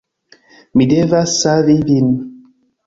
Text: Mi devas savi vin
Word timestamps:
Mi 0.81 0.87
devas 0.95 1.37
savi 1.43 1.79
vin 1.93 2.13